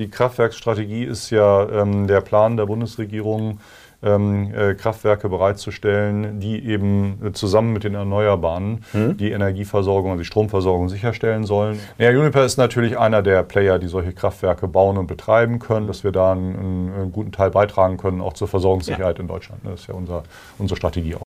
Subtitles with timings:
[0.00, 3.58] Die Kraftwerksstrategie ist ja ähm, der Plan der Bundesregierung,
[4.00, 9.16] ähm, äh, Kraftwerke bereitzustellen, die eben äh, zusammen mit den Erneuerbaren mhm.
[9.16, 11.80] die Energieversorgung, also die Stromversorgung sicherstellen sollen.
[11.98, 16.04] Ja, Uniper ist natürlich einer der Player, die solche Kraftwerke bauen und betreiben können, dass
[16.04, 19.22] wir da einen, einen guten Teil beitragen können, auch zur Versorgungssicherheit ja.
[19.22, 19.62] in Deutschland.
[19.64, 20.22] Das ist ja unser,
[20.58, 21.27] unsere Strategie auch.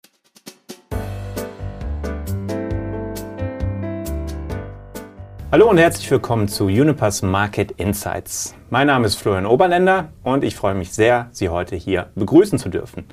[5.52, 8.54] Hallo und herzlich willkommen zu Unipers Market Insights.
[8.70, 12.70] Mein Name ist Florian Oberländer und ich freue mich sehr, Sie heute hier begrüßen zu
[12.70, 13.06] dürfen.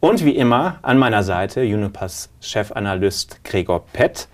[0.00, 4.28] Und wie immer an meiner Seite Unipers Chefanalyst Gregor Pett.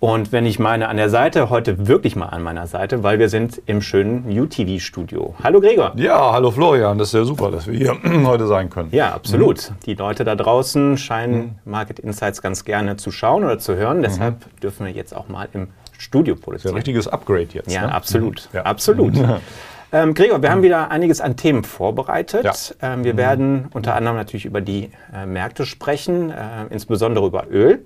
[0.00, 3.28] Und wenn ich meine an der Seite, heute wirklich mal an meiner Seite, weil wir
[3.28, 5.36] sind im schönen UTV-Studio.
[5.44, 5.92] Hallo Gregor.
[5.94, 7.96] Ja, hallo Florian, das ist ja super, dass wir hier
[8.26, 8.88] heute sein können.
[8.90, 9.70] Ja, absolut.
[9.70, 9.74] Mhm.
[9.86, 11.70] Die Leute da draußen scheinen mhm.
[11.70, 14.02] Market Insights ganz gerne zu schauen oder zu hören.
[14.02, 14.60] Deshalb mhm.
[14.60, 15.68] dürfen wir jetzt auch mal im
[15.98, 16.74] Studio produzieren.
[16.74, 17.72] Ein richtiges Upgrade jetzt.
[17.72, 17.94] Ja, ne?
[17.94, 18.48] absolut.
[18.52, 18.62] Ja.
[18.62, 19.14] Absolut.
[19.92, 22.44] Ähm, Gregor, wir haben wieder einiges an Themen vorbereitet.
[22.44, 22.52] Ja.
[22.94, 23.18] Ähm, wir mhm.
[23.18, 27.84] werden unter anderem natürlich über die äh, Märkte sprechen, äh, insbesondere über Öl.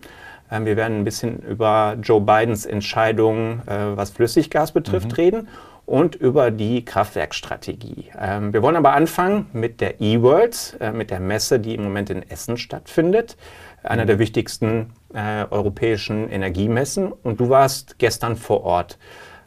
[0.51, 5.15] Ähm, wir werden ein bisschen über Joe Bidens Entscheidung, äh, was Flüssiggas betrifft, mhm.
[5.15, 5.49] reden
[5.85, 8.07] und über die Kraftwerkstrategie.
[8.19, 12.09] Ähm, wir wollen aber anfangen mit der E-World, äh, mit der Messe, die im Moment
[12.09, 13.37] in Essen stattfindet
[13.83, 17.13] einer der wichtigsten äh, europäischen Energiemessen.
[17.13, 18.99] Und du warst gestern vor Ort.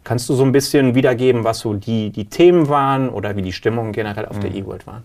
[0.03, 3.53] Kannst du so ein bisschen wiedergeben, was so die, die Themen waren oder wie die
[3.53, 4.41] Stimmung generell auf mhm.
[4.41, 5.03] der E-World war?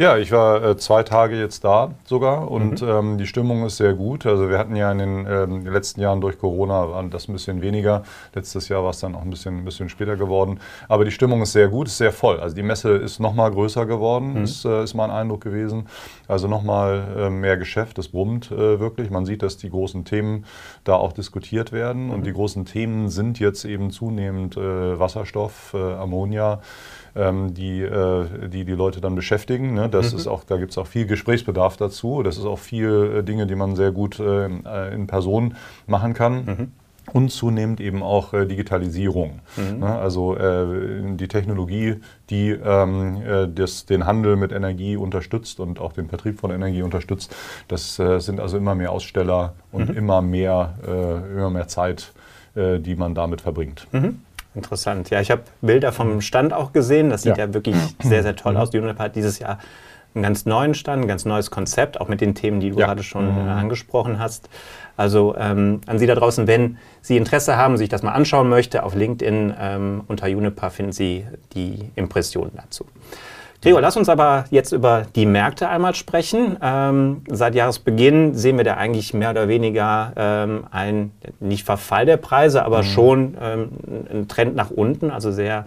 [0.00, 2.88] Ja, ich war äh, zwei Tage jetzt da sogar und mhm.
[2.88, 4.26] ähm, die Stimmung ist sehr gut.
[4.26, 7.62] Also wir hatten ja in den ähm, letzten Jahren durch Corona waren das ein bisschen
[7.62, 8.04] weniger.
[8.32, 10.60] Letztes Jahr war es dann auch ein bisschen, ein bisschen später geworden.
[10.86, 12.38] Aber die Stimmung ist sehr gut, ist sehr voll.
[12.38, 14.44] Also die Messe ist noch mal größer geworden, mhm.
[14.44, 15.88] ist, äh, ist mein Eindruck gewesen.
[16.28, 19.10] Also noch mal äh, mehr Geschäft, das brummt äh, wirklich.
[19.10, 20.44] Man sieht, dass die großen Themen
[20.84, 22.04] da auch diskutiert werden.
[22.04, 22.10] Mhm.
[22.12, 24.60] Und die großen Themen sind jetzt eben zunehmend äh,
[25.00, 26.60] Wasserstoff, äh, Ammonia
[27.18, 29.74] ähm, die, äh, die die Leute dann beschäftigen.
[29.74, 29.87] Ne?
[29.88, 30.18] Das mhm.
[30.18, 32.22] ist auch, da gibt es auch viel Gesprächsbedarf dazu.
[32.22, 34.46] Das ist auch viel äh, Dinge, die man sehr gut äh,
[34.94, 35.54] in Person
[35.86, 36.44] machen kann.
[36.44, 36.72] Mhm
[37.12, 39.40] und zunehmend eben auch äh, Digitalisierung.
[39.56, 39.80] Mhm.
[39.80, 39.98] Ne?
[39.98, 41.96] Also äh, die Technologie,
[42.30, 46.82] die ähm, äh, das, den Handel mit Energie unterstützt und auch den Vertrieb von Energie
[46.82, 47.34] unterstützt.
[47.68, 49.96] Das äh, sind also immer mehr Aussteller und mhm.
[49.96, 52.12] immer mehr, äh, immer mehr Zeit,
[52.54, 53.86] äh, die man damit verbringt.
[53.92, 54.20] Mhm.
[54.58, 55.10] Interessant.
[55.10, 57.10] Ja, ich habe Bilder vom Stand auch gesehen.
[57.10, 58.70] Das sieht ja, ja wirklich sehr, sehr toll aus.
[58.70, 59.58] Die Unip hat dieses Jahr
[60.14, 62.86] einen ganz neuen Stand, ein ganz neues Konzept, auch mit den Themen, die du ja.
[62.86, 63.48] gerade schon mhm.
[63.48, 64.48] angesprochen hast.
[64.96, 68.82] Also ähm, an Sie da draußen, wenn Sie Interesse haben, sich das mal anschauen möchte,
[68.82, 72.84] auf LinkedIn ähm, unter Unipa finden Sie die Impressionen dazu.
[73.60, 76.56] Gregor, lass uns aber jetzt über die Märkte einmal sprechen.
[76.62, 82.18] Ähm, seit Jahresbeginn sehen wir da eigentlich mehr oder weniger ähm, einen, nicht Verfall der
[82.18, 82.86] Preise, aber mhm.
[82.86, 83.68] schon ähm,
[84.10, 85.66] einen Trend nach unten, also sehr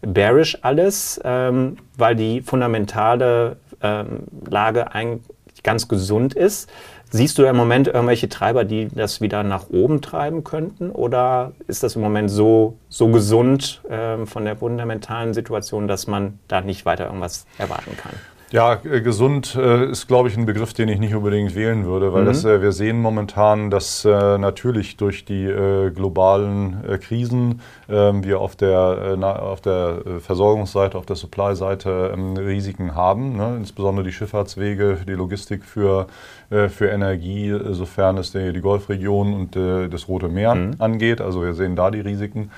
[0.00, 5.22] bearish alles, ähm, weil die fundamentale ähm, Lage eigentlich
[5.62, 6.70] ganz gesund ist.
[7.10, 10.90] Siehst du im Moment irgendwelche Treiber, die das wieder nach oben treiben könnten?
[10.90, 16.38] Oder ist das im Moment so, so gesund äh, von der fundamentalen Situation, dass man
[16.48, 18.12] da nicht weiter irgendwas erwarten kann?
[18.50, 22.14] Ja, äh, gesund äh, ist, glaube ich, ein Begriff, den ich nicht unbedingt wählen würde,
[22.14, 22.26] weil mhm.
[22.26, 25.46] das, äh, wir sehen momentan, dass natürlich durch die
[25.94, 33.36] globalen Krisen ähm, wir auf der, auf der Versorgungsseite, auf der Supply-Seite ähm, Risiken haben,
[33.36, 33.56] ne?
[33.58, 36.06] insbesondere die Schifffahrtswege, die Logistik für,
[36.48, 40.74] für Energie, sofern es die, die Golfregion und das Rote Meer mhm.
[40.78, 41.20] angeht.
[41.20, 42.50] Also wir sehen da die Risiken.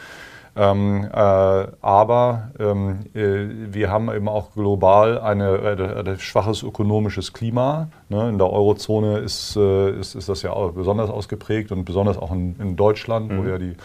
[0.57, 7.89] Ähm, äh, aber ähm, äh, wir haben eben auch global ein äh, schwaches ökonomisches Klima.
[8.09, 8.29] Ne?
[8.29, 12.33] In der Eurozone ist, äh, ist, ist das ja auch besonders ausgeprägt und besonders auch
[12.33, 13.39] in, in Deutschland, mhm.
[13.39, 13.77] wo ja die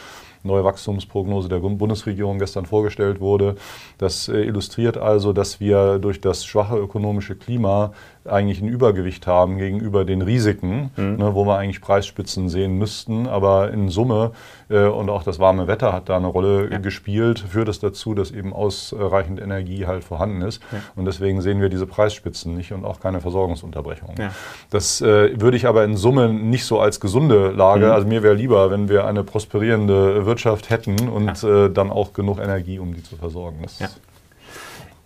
[0.46, 3.56] neue Wachstumsprognose der Bundesregierung gestern vorgestellt wurde.
[3.98, 7.94] Das äh, illustriert also, dass wir durch das schwache ökonomische Klima
[8.28, 11.18] eigentlich ein Übergewicht haben gegenüber den Risiken, mhm.
[11.18, 13.28] ne, wo wir eigentlich Preisspitzen sehen müssten.
[13.28, 14.32] Aber in Summe
[14.70, 16.78] äh, und auch das warme Wetter hat da eine Rolle ja.
[16.80, 20.62] gespielt, führt es dazu, dass eben ausreichend Energie halt vorhanden ist.
[20.72, 20.80] Ja.
[20.96, 24.16] Und deswegen sehen wir diese Preisspitzen nicht und auch keine Versorgungsunterbrechung.
[24.18, 24.32] Ja.
[24.70, 27.92] Das äh, würde ich aber in Summe nicht so als gesunde Lage, mhm.
[27.92, 32.40] also mir wäre lieber, wenn wir eine prosperierende Wirtschaft hätten und äh, dann auch genug
[32.40, 33.60] Energie, um die zu versorgen.
[33.62, 33.80] Das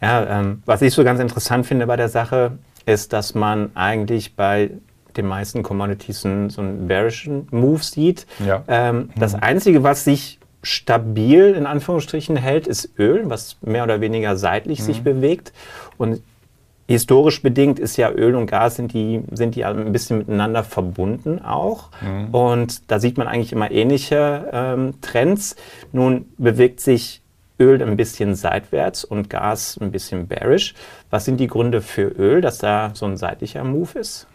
[0.02, 4.36] ja, ähm, was ich so ganz interessant finde bei der Sache, ist, dass man eigentlich
[4.36, 4.72] bei
[5.18, 8.26] den meisten Commodities einen, so einen bearischen Move sieht.
[8.46, 8.64] Ja.
[8.68, 9.40] Ähm, das mhm.
[9.42, 14.84] Einzige, was sich stabil in Anführungsstrichen hält, ist Öl, was mehr oder weniger seitlich mhm.
[14.84, 15.54] sich bewegt.
[15.98, 16.22] Und
[16.88, 21.40] historisch bedingt ist ja Öl und Gas sind die, sind die ein bisschen miteinander verbunden
[21.40, 21.90] auch.
[22.02, 22.34] Mhm.
[22.34, 25.56] Und da sieht man eigentlich immer ähnliche ähm, Trends.
[25.92, 27.22] Nun bewegt sich
[27.60, 30.74] Öl ein bisschen seitwärts und Gas ein bisschen bearish.
[31.10, 34.28] Was sind die Gründe für Öl, dass da so ein seitlicher Move ist?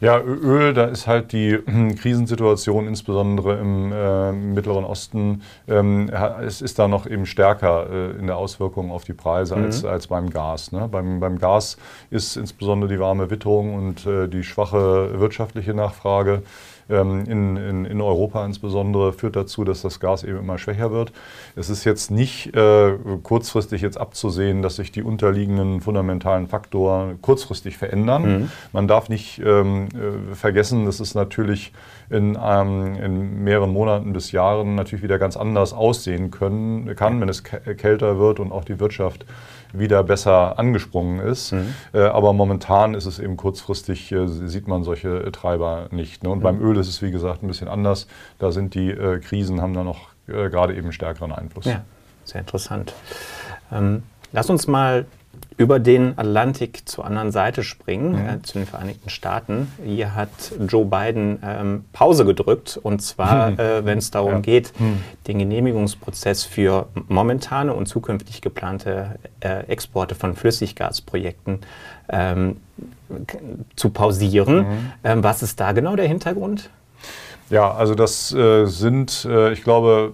[0.00, 1.58] Ja, Öl, da ist halt die
[2.00, 6.10] Krisensituation, insbesondere im äh, Mittleren Osten, ähm,
[6.44, 9.64] es ist da noch eben stärker äh, in der Auswirkung auf die Preise mhm.
[9.64, 10.72] als, als beim Gas.
[10.72, 10.88] Ne?
[10.90, 11.76] Beim, beim Gas
[12.10, 16.42] ist insbesondere die warme Witterung und äh, die schwache wirtschaftliche Nachfrage
[16.88, 21.12] in, in, in, Europa insbesondere führt dazu, dass das Gas eben immer schwächer wird.
[21.56, 22.92] Es ist jetzt nicht äh,
[23.22, 28.22] kurzfristig jetzt abzusehen, dass sich die unterliegenden fundamentalen Faktoren kurzfristig verändern.
[28.22, 28.50] Mhm.
[28.72, 31.72] Man darf nicht ähm, äh, vergessen, dass es natürlich
[32.10, 37.28] in, ähm, in, mehreren Monaten bis Jahren natürlich wieder ganz anders aussehen können, kann, wenn
[37.28, 39.24] es kälter wird und auch die Wirtschaft
[39.74, 41.52] wieder besser angesprungen ist.
[41.52, 41.74] Mhm.
[41.92, 46.22] Äh, aber momentan ist es eben kurzfristig, äh, sieht man solche Treiber nicht.
[46.22, 46.30] Ne?
[46.30, 46.42] Und mhm.
[46.42, 48.06] beim Öl ist es, wie gesagt, ein bisschen anders.
[48.38, 51.64] Da sind die äh, Krisen, haben da noch äh, gerade eben stärkeren Einfluss.
[51.64, 51.84] Ja,
[52.24, 52.94] sehr interessant.
[53.72, 55.06] Ähm, lass uns mal
[55.56, 58.28] über den Atlantik zur anderen Seite springen, mhm.
[58.28, 59.70] äh, zu den Vereinigten Staaten.
[59.84, 60.30] Hier hat
[60.68, 63.58] Joe Biden ähm, Pause gedrückt, und zwar, mhm.
[63.58, 64.40] äh, wenn es darum ja.
[64.40, 64.98] geht, mhm.
[65.28, 71.60] den Genehmigungsprozess für momentane und zukünftig geplante äh, Exporte von Flüssiggasprojekten
[72.08, 72.56] ähm,
[73.76, 74.56] zu pausieren.
[74.56, 74.92] Mhm.
[75.04, 76.70] Ähm, was ist da genau der Hintergrund?
[77.50, 80.12] Ja, also das äh, sind, äh, ich glaube,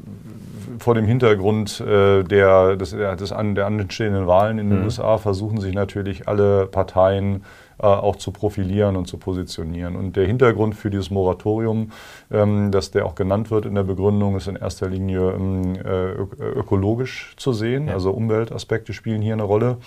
[0.81, 4.85] vor dem Hintergrund äh, der, des, des an, der anstehenden Wahlen in den mhm.
[4.85, 7.44] USA versuchen sich natürlich alle Parteien
[7.79, 9.97] äh, auch zu profilieren und zu positionieren.
[9.97, 11.93] Und der Hintergrund für dieses Moratorium,
[12.31, 16.12] ähm, dass der auch genannt wird in der Begründung, ist in erster Linie ähm, äh,
[16.43, 17.88] ökologisch zu sehen.
[17.88, 17.94] Ja.
[17.94, 19.79] Also Umweltaspekte spielen hier eine Rolle.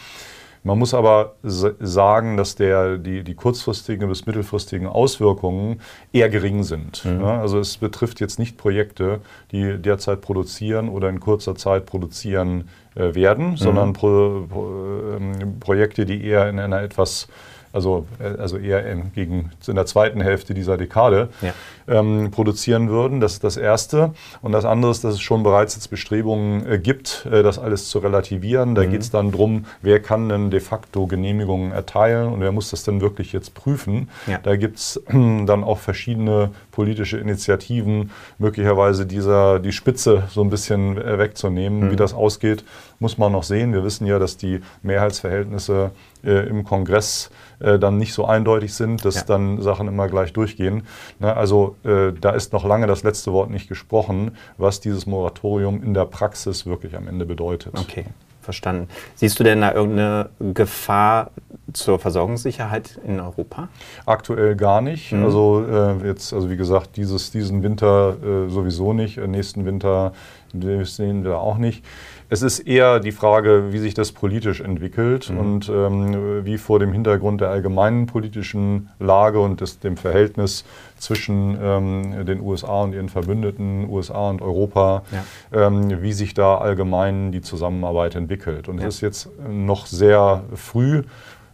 [0.66, 5.82] Man muss aber sagen, dass der, die, die kurzfristigen bis mittelfristigen Auswirkungen
[6.14, 7.04] eher gering sind.
[7.04, 7.22] Mhm.
[7.22, 9.20] Ja, also es betrifft jetzt nicht Projekte,
[9.52, 13.58] die derzeit produzieren oder in kurzer Zeit produzieren äh, werden, mhm.
[13.58, 14.68] sondern Pro, Pro,
[15.18, 17.28] ähm, Projekte, die eher in einer etwas
[17.74, 21.54] also, äh, also eher in, gegen, in der zweiten Hälfte dieser Dekade, ja.
[21.88, 23.20] ähm, produzieren würden.
[23.20, 24.14] Das ist das Erste.
[24.42, 27.90] Und das andere ist, dass es schon bereits jetzt Bestrebungen äh, gibt, äh, das alles
[27.90, 28.76] zu relativieren.
[28.76, 28.92] Da mhm.
[28.92, 32.84] geht es dann darum, wer kann denn de facto Genehmigungen erteilen und wer muss das
[32.84, 34.10] denn wirklich jetzt prüfen.
[34.28, 34.38] Ja.
[34.38, 40.98] Da gibt es dann auch verschiedene politische Initiativen, möglicherweise dieser, die Spitze so ein bisschen
[40.98, 41.88] äh, wegzunehmen.
[41.88, 41.92] Mhm.
[41.92, 42.64] Wie das ausgeht,
[43.00, 43.74] muss man noch sehen.
[43.74, 45.92] Wir wissen ja, dass die Mehrheitsverhältnisse
[46.24, 47.30] äh, im Kongress
[47.60, 49.24] äh, dann nicht so eindeutig sind, dass ja.
[49.24, 50.84] dann Sachen immer gleich durchgehen.
[51.20, 55.84] Ne, also äh, da ist noch lange das letzte Wort nicht gesprochen, was dieses Moratorium
[55.84, 57.78] in der Praxis wirklich am Ende bedeutet.
[57.78, 58.06] Okay,
[58.42, 58.88] verstanden.
[59.16, 61.32] Siehst du denn da irgendeine Gefahr
[61.72, 63.70] zur Versorgungssicherheit in Europa?
[64.06, 65.12] Aktuell gar nicht.
[65.12, 65.24] Mhm.
[65.24, 70.14] Also äh, jetzt, also wie gesagt, dieses, diesen Winter äh, sowieso nicht, äh, nächsten Winter
[70.54, 71.84] sehen wir auch nicht.
[72.34, 75.38] Es ist eher die Frage, wie sich das politisch entwickelt mhm.
[75.38, 80.66] und ähm, wie vor dem Hintergrund der allgemeinen politischen Lage und des, dem Verhältnis
[80.98, 85.68] zwischen ähm, den USA und ihren Verbündeten, USA und Europa, ja.
[85.68, 88.68] ähm, wie sich da allgemein die Zusammenarbeit entwickelt.
[88.68, 88.88] Und ja.
[88.88, 91.04] es ist jetzt noch sehr früh.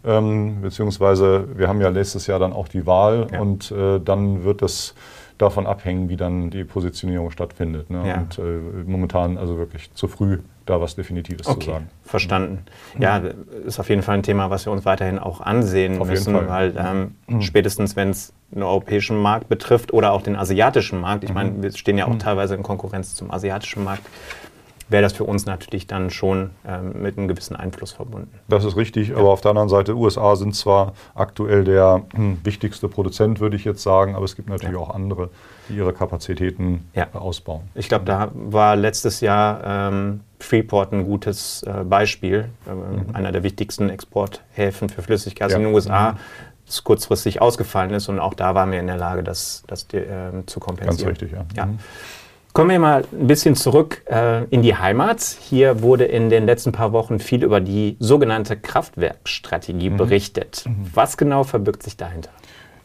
[0.05, 3.41] Ähm, beziehungsweise wir haben ja nächstes Jahr dann auch die Wahl ja.
[3.41, 4.95] und äh, dann wird das
[5.39, 7.89] davon abhängen, wie dann die Positionierung stattfindet.
[7.89, 8.07] Ne?
[8.07, 8.17] Ja.
[8.19, 11.65] Und äh, momentan also wirklich zu früh da was Definitives okay.
[11.65, 11.89] zu sagen.
[12.03, 12.59] Verstanden.
[12.99, 13.17] Ja,
[13.65, 16.75] ist auf jeden Fall ein Thema, was wir uns weiterhin auch ansehen auf müssen, weil
[16.77, 17.41] ähm, mhm.
[17.41, 21.35] spätestens, wenn es den europäischen Markt betrifft oder auch den asiatischen Markt, ich mhm.
[21.35, 22.19] meine, wir stehen ja auch mhm.
[22.19, 24.03] teilweise in Konkurrenz zum asiatischen Markt,
[24.89, 28.31] wäre das für uns natürlich dann schon ähm, mit einem gewissen Einfluss verbunden.
[28.47, 29.17] Das ist richtig, ja.
[29.17, 33.65] aber auf der anderen Seite, USA sind zwar aktuell der hm, wichtigste Produzent, würde ich
[33.65, 34.81] jetzt sagen, aber es gibt natürlich ja.
[34.81, 35.29] auch andere,
[35.69, 37.07] die ihre Kapazitäten ja.
[37.13, 37.61] ausbauen.
[37.75, 43.15] Ich glaube, da war letztes Jahr ähm, Freeport ein gutes äh, Beispiel, äh, mhm.
[43.15, 46.13] einer der wichtigsten Exporthäfen für Flüssiggas in den USA.
[46.13, 46.17] Mhm
[46.69, 50.45] das kurzfristig ausgefallen ist und auch da waren wir in der Lage, das, das äh,
[50.45, 50.97] zu kompensieren.
[50.97, 51.45] Ganz richtig, ja.
[51.55, 51.65] ja.
[51.65, 51.79] Mhm.
[52.53, 55.21] Kommen wir mal ein bisschen zurück äh, in die Heimat.
[55.21, 59.97] Hier wurde in den letzten paar Wochen viel über die sogenannte Kraftwerkstrategie mhm.
[59.97, 60.63] berichtet.
[60.65, 60.89] Mhm.
[60.93, 62.31] Was genau verbirgt sich dahinter?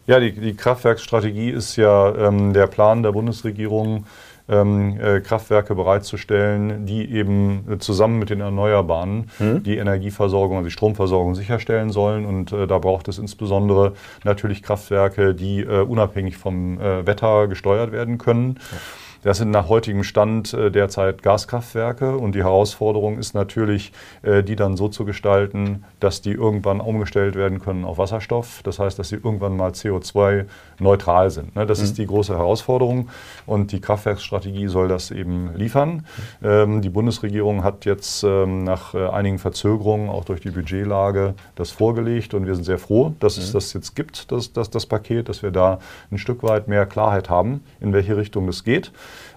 [0.07, 4.05] Ja, die, die Kraftwerksstrategie ist ja ähm, der Plan der Bundesregierung,
[4.49, 9.63] ähm, äh, Kraftwerke bereitzustellen, die eben äh, zusammen mit den Erneuerbaren mhm.
[9.63, 12.27] die Energieversorgung, also die Stromversorgung sicherstellen sollen.
[12.27, 13.95] Und äh, da braucht es insbesondere
[14.25, 18.59] natürlich Kraftwerke, die äh, unabhängig vom äh, Wetter gesteuert werden können.
[18.71, 18.79] Ja.
[19.25, 23.91] Das sind nach heutigem Stand äh, derzeit Gaskraftwerke und die Herausforderung ist natürlich,
[24.21, 28.61] äh, die dann so zu gestalten, dass die irgendwann umgestellt werden können auf Wasserstoff.
[28.65, 31.57] Das heißt, dass sie irgendwann mal CO2-neutral sind.
[31.57, 31.65] Ne?
[31.65, 31.85] Das mhm.
[31.85, 33.09] ist die große Herausforderung
[33.47, 36.05] und die Kraftwerksstrategie soll das eben liefern.
[36.43, 41.71] Ähm, die Bundesregierung hat jetzt ähm, nach äh, einigen Verzögerungen auch durch die Budgetlage das
[41.71, 43.53] vorgelegt und wir sind sehr froh, dass es mhm.
[43.55, 45.79] das jetzt gibt, das, das, das Paket, dass wir da
[46.11, 48.93] ein Stück weit mehr Klarheit haben, in welche Richtung es geht.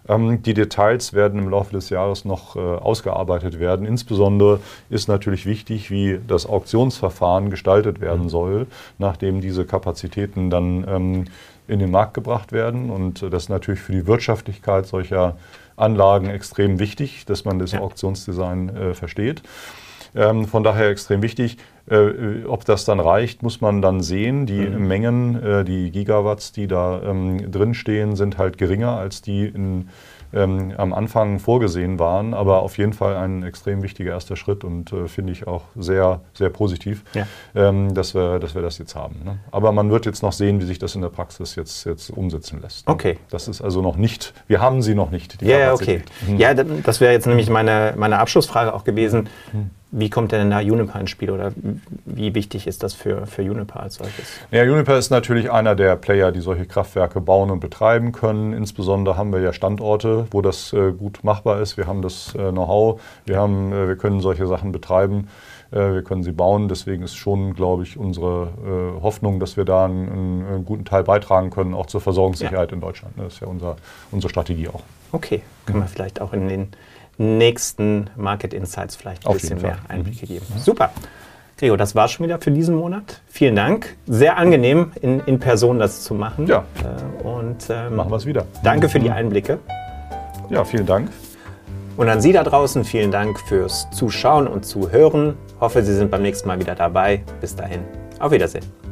[0.08, 3.86] Ähm, die Details werden im Laufe des Jahres noch äh, ausgearbeitet werden.
[3.86, 8.30] Insbesondere ist natürlich wichtig, wie das Auktionsverfahren gestaltet werden mhm.
[8.30, 8.68] soll,
[8.98, 11.26] nachdem diese Kapazitäten dann ähm,
[11.68, 12.90] in den Markt gebracht werden.
[12.90, 15.38] Und das ist natürlich für die Wirtschaftlichkeit solcher
[15.76, 17.82] Anlagen extrem wichtig, dass man das ja.
[17.82, 19.44] Auktionsdesign äh, versteht.
[20.16, 21.58] Ähm, von daher extrem wichtig.
[21.90, 24.46] Äh, ob das dann reicht, muss man dann sehen.
[24.46, 24.88] Die mhm.
[24.88, 29.88] Mengen, äh, die Gigawatts, die da ähm, drinstehen, sind halt geringer als die in,
[30.34, 32.34] ähm, am Anfang vorgesehen waren.
[32.34, 36.20] Aber auf jeden Fall ein extrem wichtiger erster Schritt und äh, finde ich auch sehr,
[36.34, 37.26] sehr positiv, ja.
[37.56, 39.22] ähm, dass, wir, dass wir das jetzt haben.
[39.24, 39.40] Ne?
[39.52, 42.62] Aber man wird jetzt noch sehen, wie sich das in der Praxis jetzt, jetzt umsetzen
[42.62, 42.86] lässt.
[42.86, 42.94] Ne?
[42.94, 43.18] Okay.
[43.30, 45.42] Das ist also noch nicht, wir haben sie noch nicht.
[45.42, 46.02] ja, ja, okay.
[46.28, 46.38] Mhm.
[46.38, 49.30] Ja, das wäre jetzt nämlich meine, meine Abschlussfrage auch gewesen.
[49.54, 49.70] Mhm.
[49.92, 51.54] Wie kommt denn da Juniper ins Spiel oder
[52.06, 54.38] wie wichtig ist das für, für Juniper als solches?
[54.52, 58.52] Ja, Juniper ist natürlich einer der Player, die solche Kraftwerke bauen und betreiben können.
[58.52, 61.78] Insbesondere haben wir ja Standorte, wo das äh, gut machbar ist.
[61.78, 65.30] Wir haben das äh, Know-how, wir, äh, wir können solche Sachen betreiben,
[65.70, 66.70] wir können sie bauen.
[66.70, 71.50] Deswegen ist schon, glaube ich, unsere Hoffnung, dass wir da einen, einen, guten Teil beitragen
[71.50, 72.76] können, auch zur Versorgungssicherheit ja.
[72.76, 73.16] in Deutschland.
[73.18, 73.76] Das ist ja unser,
[74.10, 74.84] unsere Strategie auch.
[75.12, 76.70] Okay, können wir vielleicht auch in den
[77.18, 80.30] nächsten Market Insights vielleicht ein Auf bisschen mehr Einblicke mhm.
[80.30, 80.46] geben.
[80.54, 80.60] Mhm.
[80.60, 80.92] Super.
[81.58, 83.22] Gregor, das war schon wieder für diesen Monat.
[83.28, 83.96] Vielen Dank.
[84.06, 86.46] Sehr angenehm, in, in Person das zu machen.
[86.46, 86.66] Ja.
[86.84, 88.46] Äh, und ähm, machen wir es wieder.
[88.64, 89.60] Danke für die Einblicke.
[90.50, 91.10] Ja, vielen Dank.
[91.98, 95.36] Und an Sie da draußen vielen Dank fürs Zuschauen und Zuhören.
[95.60, 97.24] Hoffe, Sie sind beim nächsten Mal wieder dabei.
[97.42, 97.80] Bis dahin.
[98.20, 98.87] Auf Wiedersehen.